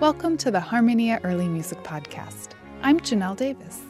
[0.00, 2.50] Welcome to the Harmonia Early Music Podcast.
[2.82, 3.80] I'm Janelle Davis.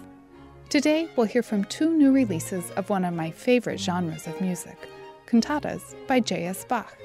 [0.71, 4.89] Today, we'll hear from two new releases of one of my favorite genres of music,
[5.27, 6.65] cantatas by J.S.
[6.65, 6.97] Bach.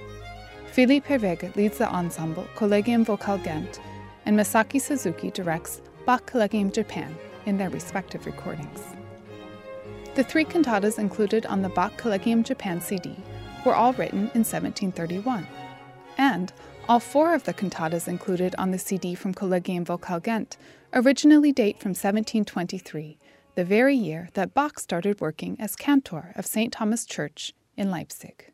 [0.68, 3.81] Philippe Herreweghe leads the ensemble Collegium Vocal Ghent,
[4.26, 7.13] and Masaaki Suzuki directs Bach Collegium Japan
[7.46, 8.85] in their respective recordings.
[10.15, 13.17] The three cantatas included on the Bach Collegium Japan CD
[13.65, 15.46] were all written in 1731,
[16.17, 16.54] and
[16.90, 20.58] all four of the cantatas included on the CD from Collegium Vocal Ghent
[20.94, 23.18] originally date from 1723,
[23.55, 26.74] the very year that Bach started working as cantor of St.
[26.74, 28.52] Thomas Church in Leipzig.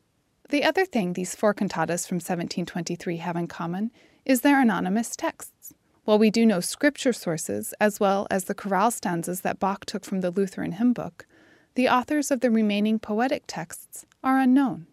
[0.48, 3.90] The other thing these four cantatas from 1723 have in common
[4.24, 5.74] is their anonymous texts.
[6.04, 10.04] While we do know scripture sources as well as the chorale stanzas that Bach took
[10.04, 11.26] from the Lutheran hymn book,
[11.74, 14.86] the authors of the remaining poetic texts are unknown.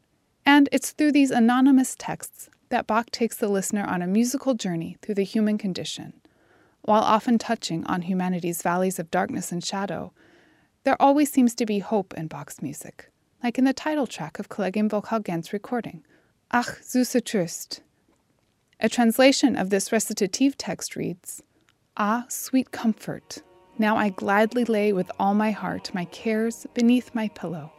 [0.45, 4.97] And it's through these anonymous texts that Bach takes the listener on a musical journey
[5.01, 6.13] through the human condition.
[6.81, 10.13] While often touching on humanity's valleys of darkness and shadow,
[10.83, 13.11] there always seems to be hope in Bach's music,
[13.43, 16.03] like in the title track of Collegium Vocal Ghent's recording,
[16.51, 17.81] Ach, süße Trost.
[18.79, 21.43] A translation of this recitative text reads,
[21.97, 23.41] Ah, sweet comfort,
[23.79, 27.73] now I gladly lay with all my heart my cares beneath my pillow,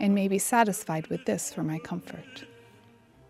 [0.00, 2.44] and may be satisfied with this for my comfort.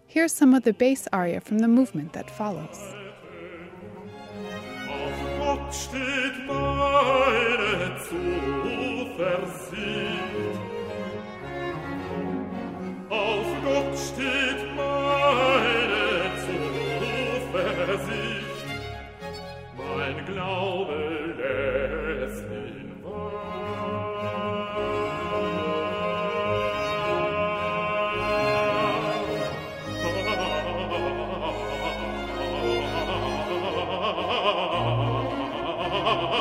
[0.09, 2.95] Here's some of the bass aria from the movement that follows.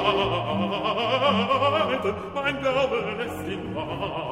[0.05, 2.03] Wahrheit,
[2.33, 4.25] mein Glaube ist in Wahrheit.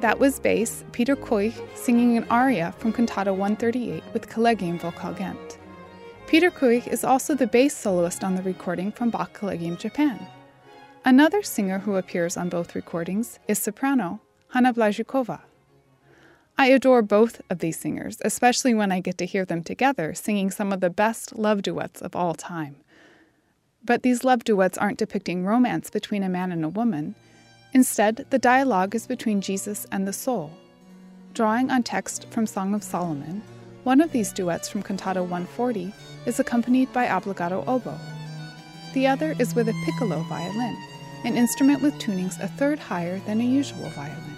[0.00, 5.58] That was bass Peter Kooij singing an aria from Cantata 138 with Collegium Vocal Ghent.
[6.28, 10.24] Peter Kooij is also the bass soloist on the recording from Bach Collegium Japan.
[11.04, 14.20] Another singer who appears on both recordings is soprano
[14.50, 15.40] Hana Blažíková.
[16.56, 20.52] I adore both of these singers, especially when I get to hear them together singing
[20.52, 22.76] some of the best love duets of all time.
[23.84, 27.16] But these love duets aren't depicting romance between a man and a woman.
[27.74, 30.50] Instead, the dialogue is between Jesus and the soul.
[31.34, 33.42] Drawing on text from Song of Solomon,
[33.84, 35.92] one of these duets from Cantata 140
[36.26, 37.98] is accompanied by obbligato oboe.
[38.94, 40.76] The other is with a piccolo violin,
[41.24, 44.36] an instrument with tunings a third higher than a usual violin.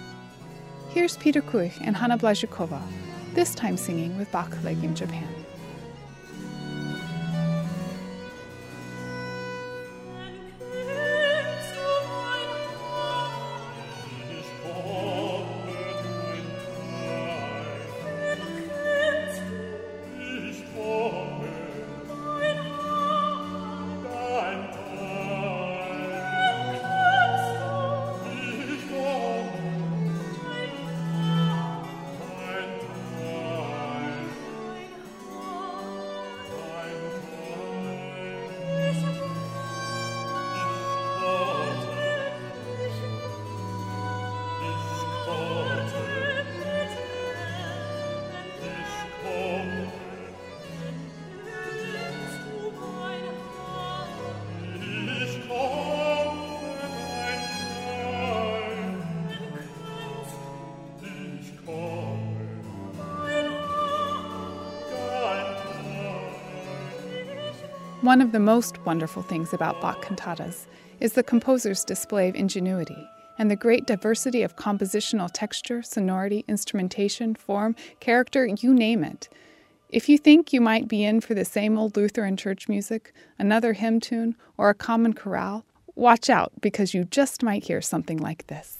[0.89, 2.81] Here's Peter Kooij and Hana Blažíková,
[3.33, 5.27] this time singing with Bach Collegium Japan.
[68.01, 70.65] One of the most wonderful things about Bach cantatas
[70.99, 73.07] is the composer's display of ingenuity
[73.37, 79.29] and the great diversity of compositional texture, sonority, instrumentation, form, character, you name it.
[79.89, 83.73] If you think you might be in for the same old Lutheran church music, another
[83.73, 85.63] hymn tune, or a common chorale,
[85.93, 88.79] watch out because you just might hear something like this.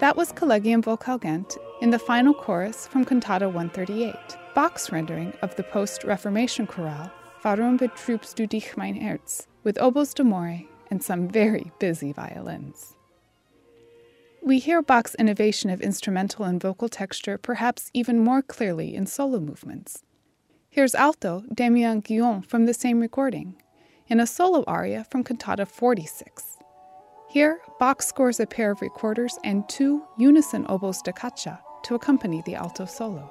[0.00, 4.14] That was Collegium Vocale Gent in the final chorus from Cantata 138,
[4.54, 7.10] Bach's rendering of the post Reformation chorale
[7.44, 12.96] Warum betrübst du dich, mein Herz, with oboes d'amore and some very busy violins.
[14.42, 19.38] We hear Bach's innovation of instrumental and vocal texture perhaps even more clearly in solo
[19.38, 20.02] movements.
[20.70, 23.60] Here's alto Damiens Guillon from the same recording,
[24.08, 26.56] in a solo aria from Cantata 46.
[27.30, 32.42] Here, Bach scores a pair of recorders and two unison oboes da caccia to accompany
[32.42, 33.30] the alto solo.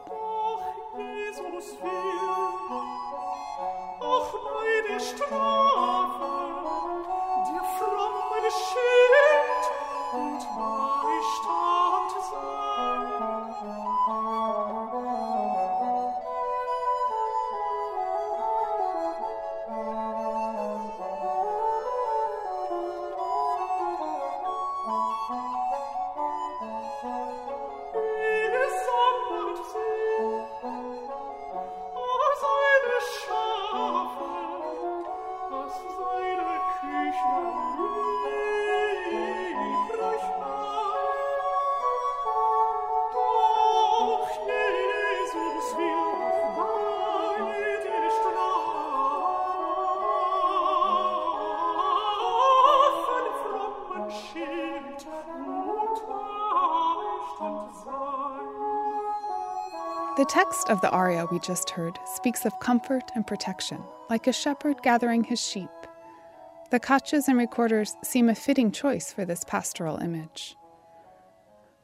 [60.19, 64.33] The text of the aria we just heard speaks of comfort and protection, like a
[64.33, 65.69] shepherd gathering his sheep.
[66.71, 70.57] The caccias and recorders seem a fitting choice for this pastoral image.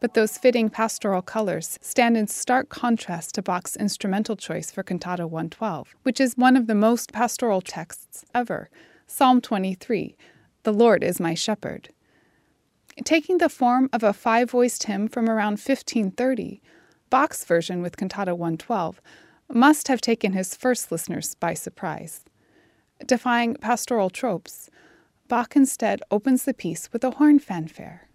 [0.02, 5.26] But those fitting pastoral colors stand in stark contrast to Bach's instrumental choice for Cantata
[5.26, 8.70] 112, which is one of the most pastoral texts ever
[9.08, 10.18] Psalm 23
[10.64, 11.94] The Lord is my shepherd.
[13.06, 16.62] Taking the form of a five voiced hymn from around 1530,
[17.10, 19.02] Bach's version with Cantata 112
[19.50, 22.26] must have taken his first listeners by surprise.
[23.06, 24.70] Defying pastoral tropes,
[25.28, 28.08] Bach instead opens the piece with a horn fanfare.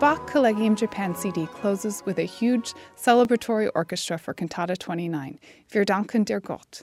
[0.00, 5.38] Bach Collegium Japan CD closes with a huge celebratory orchestra for Cantata 29,
[5.74, 6.80] Wir danken dir Gott,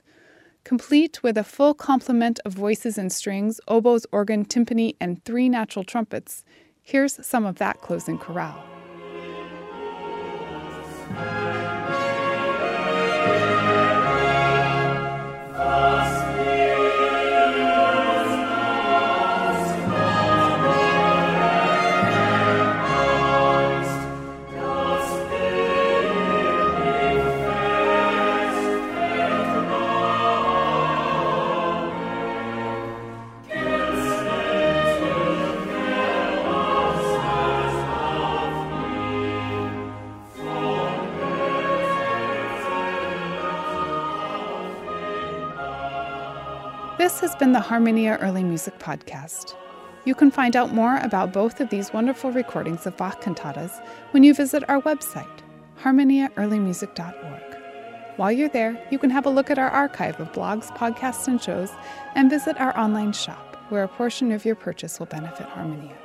[0.62, 5.84] complete with a full complement of voices and strings, oboes, organ, timpani, and three natural
[5.84, 6.44] trumpets.
[6.80, 8.62] Here's some of that closing chorale.
[47.08, 49.54] This has been the Harmonia Early Music Podcast.
[50.04, 54.24] You can find out more about both of these wonderful recordings of Bach cantatas when
[54.24, 55.38] you visit our website,
[55.80, 57.56] harmoniaearlymusic.org.
[58.18, 61.42] While you're there, you can have a look at our archive of blogs, podcasts, and
[61.42, 61.70] shows,
[62.14, 65.96] and visit our online shop, where a portion of your purchase will benefit Harmonia.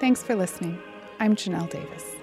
[0.00, 0.80] Thanks for listening.
[1.20, 2.19] I'm Janelle Davis.